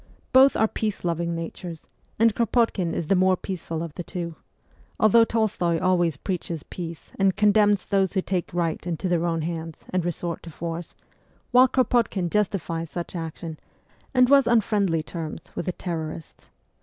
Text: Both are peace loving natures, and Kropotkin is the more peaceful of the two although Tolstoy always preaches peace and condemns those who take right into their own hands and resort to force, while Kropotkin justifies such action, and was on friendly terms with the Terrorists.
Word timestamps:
Both 0.33 0.55
are 0.55 0.67
peace 0.67 1.03
loving 1.05 1.35
natures, 1.35 1.87
and 2.17 2.33
Kropotkin 2.33 2.95
is 2.95 3.05
the 3.05 3.15
more 3.15 3.37
peaceful 3.37 3.83
of 3.83 3.93
the 3.93 4.01
two 4.01 4.35
although 4.99 5.23
Tolstoy 5.23 5.77
always 5.79 6.17
preaches 6.17 6.63
peace 6.63 7.11
and 7.19 7.35
condemns 7.35 7.85
those 7.85 8.13
who 8.13 8.21
take 8.23 8.51
right 8.51 8.87
into 8.87 9.07
their 9.07 9.27
own 9.27 9.43
hands 9.43 9.85
and 9.91 10.03
resort 10.03 10.41
to 10.41 10.49
force, 10.49 10.95
while 11.51 11.67
Kropotkin 11.67 12.31
justifies 12.31 12.89
such 12.89 13.15
action, 13.15 13.59
and 14.11 14.27
was 14.27 14.47
on 14.47 14.61
friendly 14.61 15.03
terms 15.03 15.51
with 15.55 15.67
the 15.67 15.71
Terrorists. 15.71 16.49